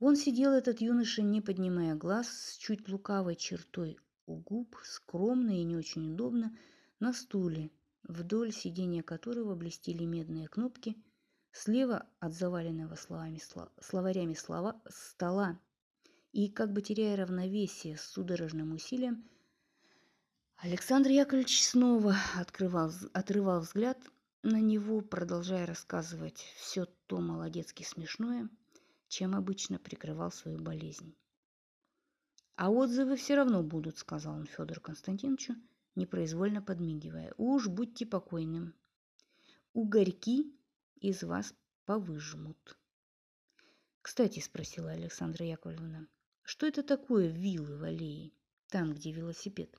Он 0.00 0.16
сидел, 0.16 0.52
этот 0.52 0.80
юноша, 0.80 1.22
не 1.22 1.40
поднимая 1.40 1.94
глаз, 1.94 2.28
с 2.28 2.56
чуть 2.56 2.88
лукавой 2.88 3.36
чертой 3.36 3.98
у 4.26 4.36
губ, 4.36 4.76
скромно 4.82 5.60
и 5.60 5.62
не 5.62 5.76
очень 5.76 6.12
удобно, 6.12 6.56
на 6.98 7.12
стуле, 7.12 7.70
вдоль 8.02 8.52
сидения 8.52 9.02
которого 9.02 9.54
блестели 9.54 10.04
медные 10.04 10.48
кнопки, 10.48 10.96
слева 11.52 12.06
от 12.18 12.34
заваленного 12.34 12.96
словами, 12.96 13.40
словарями 13.80 14.34
слова 14.34 14.80
стола, 14.88 15.60
и, 16.32 16.48
как 16.48 16.72
бы 16.72 16.82
теряя 16.82 17.16
равновесие 17.16 17.96
с 17.96 18.02
судорожным 18.02 18.72
усилием, 18.72 19.28
Александр 20.56 21.10
Яковлевич 21.10 21.64
снова 21.64 22.16
открывал, 22.36 22.92
отрывал 23.12 23.60
взгляд 23.60 23.98
на 24.42 24.60
него, 24.60 25.00
продолжая 25.00 25.66
рассказывать 25.66 26.38
все 26.56 26.86
то 27.06 27.20
молодецки 27.20 27.82
смешное– 27.82 28.48
чем 29.12 29.34
обычно 29.34 29.78
прикрывал 29.78 30.32
свою 30.32 30.56
болезнь. 30.58 31.14
«А 32.56 32.70
отзывы 32.70 33.16
все 33.16 33.34
равно 33.34 33.62
будут»,— 33.62 33.98
сказал 33.98 34.36
он 34.36 34.46
Федору 34.46 34.80
Константиновичу, 34.80 35.54
непроизвольно 35.96 36.62
подмигивая. 36.62 37.34
«Уж 37.36 37.68
будьте 37.68 38.06
покойным. 38.06 38.74
Угорьки 39.74 40.56
из 40.96 41.22
вас 41.24 41.54
повыжмут». 41.84 42.78
«Кстати»,— 44.00 44.40
спросила 44.40 44.92
Александра 44.92 45.44
Яковлевна,— 45.44 46.06
«что 46.42 46.66
это 46.66 46.82
такое 46.82 47.28
виллы 47.28 47.76
в 47.76 47.82
аллее, 47.82 48.32
там, 48.68 48.94
где 48.94 49.12
велосипед?» 49.12 49.78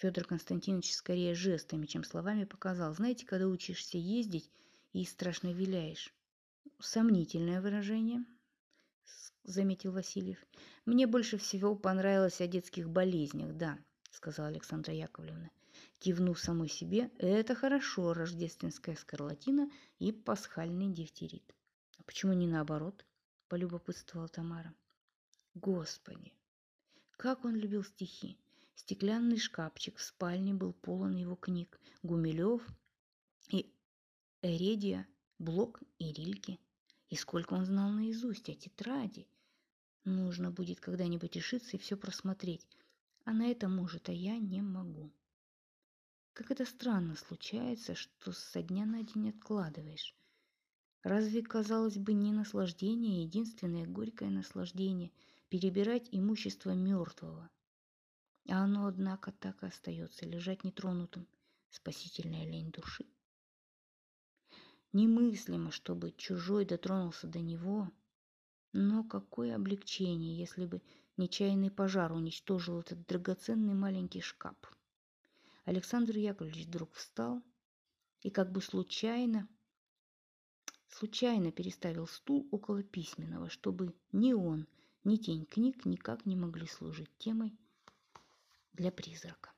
Федор 0.00 0.24
Константинович 0.24 0.94
скорее 0.94 1.34
жестами, 1.34 1.84
чем 1.84 2.04
словами 2.04 2.44
показал. 2.44 2.94
Знаете, 2.94 3.26
когда 3.26 3.46
учишься 3.46 3.98
ездить 3.98 4.50
и 4.94 5.04
страшно 5.04 5.52
виляешь? 5.52 6.14
Сомнительное 6.78 7.60
выражение, 7.60 8.24
заметил 9.44 9.92
Васильев. 9.92 10.38
Мне 10.86 11.06
больше 11.06 11.36
всего 11.36 11.76
понравилось 11.76 12.40
о 12.40 12.46
детских 12.46 12.88
болезнях, 12.88 13.54
да, 13.58 13.78
сказала 14.10 14.48
Александра 14.48 14.94
Яковлевна. 14.94 15.50
Кивнув 15.98 16.40
самой 16.40 16.70
себе, 16.70 17.10
это 17.18 17.54
хорошо, 17.54 18.14
рождественская 18.14 18.96
скарлатина 18.96 19.70
и 19.98 20.12
пасхальный 20.12 20.88
дифтерит. 20.88 21.54
А 21.98 22.04
почему 22.04 22.32
не 22.32 22.46
наоборот? 22.46 23.04
полюбопытствовала 23.48 24.28
Тамара. 24.28 24.72
Господи, 25.52 26.32
как 27.18 27.44
он 27.44 27.54
любил 27.54 27.84
стихи! 27.84 28.38
Стеклянный 28.74 29.38
шкафчик 29.38 29.96
в 29.96 30.02
спальне 30.02 30.54
был 30.54 30.72
полон 30.72 31.14
его 31.14 31.36
книг. 31.36 31.80
Гумилев 32.02 32.62
и 33.48 33.72
Эредия 34.42 35.06
Блок 35.38 35.80
и 35.98 36.12
Рильки. 36.12 36.58
И 37.08 37.16
сколько 37.16 37.54
он 37.54 37.64
знал 37.64 37.90
наизусть 37.90 38.48
о 38.48 38.54
тетради. 38.54 39.26
Нужно 40.04 40.50
будет 40.50 40.80
когда-нибудь 40.80 41.36
решиться 41.36 41.76
и 41.76 41.80
все 41.80 41.96
просмотреть. 41.96 42.66
А 43.24 43.32
на 43.32 43.48
это 43.48 43.68
может, 43.68 44.08
а 44.08 44.12
я 44.12 44.38
не 44.38 44.62
могу. 44.62 45.12
Как 46.32 46.50
это 46.50 46.64
странно 46.64 47.16
случается, 47.16 47.94
что 47.94 48.32
со 48.32 48.62
дня 48.62 48.86
на 48.86 49.02
день 49.02 49.28
откладываешь. 49.28 50.14
Разве, 51.02 51.42
казалось 51.42 51.98
бы, 51.98 52.12
не 52.12 52.32
наслаждение, 52.32 53.22
единственное 53.22 53.86
горькое 53.86 54.30
наслаждение– 54.30 55.10
перебирать 55.48 56.08
имущество 56.12 56.70
мертвого? 56.70 57.50
А 58.48 58.64
оно, 58.64 58.86
однако, 58.86 59.32
так 59.32 59.62
и 59.62 59.66
остается 59.66 60.26
лежать 60.26 60.64
нетронутым, 60.64 61.26
спасительная 61.68 62.44
лень 62.44 62.72
души. 62.72 63.06
Немыслимо, 64.92 65.70
чтобы 65.70 66.12
чужой 66.12 66.64
дотронулся 66.64 67.28
до 67.28 67.38
него. 67.38 67.90
Но 68.72 69.04
какое 69.04 69.54
облегчение, 69.54 70.36
если 70.36 70.64
бы 70.64 70.82
нечаянный 71.16 71.70
пожар 71.70 72.12
уничтожил 72.12 72.80
этот 72.80 73.06
драгоценный 73.06 73.74
маленький 73.74 74.20
шкаф. 74.20 74.56
Александр 75.64 76.16
Яковлевич 76.16 76.66
вдруг 76.66 76.94
встал 76.94 77.42
и 78.22 78.30
как 78.30 78.50
бы 78.50 78.60
случайно, 78.60 79.48
случайно 80.88 81.52
переставил 81.52 82.06
стул 82.06 82.48
около 82.50 82.82
письменного, 82.82 83.48
чтобы 83.48 83.94
ни 84.12 84.32
он, 84.32 84.66
ни 85.04 85.16
тень 85.16 85.46
книг 85.46 85.84
никак 85.84 86.26
не 86.26 86.36
могли 86.36 86.66
служить 86.66 87.16
темой 87.18 87.56
для 88.74 88.90
призрака. 88.90 89.52